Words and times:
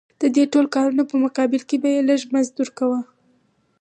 د 0.21 0.23
دې 0.35 0.43
ټول 0.53 0.65
کار 0.75 0.87
په 1.11 1.15
مقابل 1.25 1.61
کې 1.69 1.75
به 1.81 1.89
یې 1.95 2.01
لږ 2.09 2.21
مزد 2.33 2.53
ورکاوه 2.59 2.99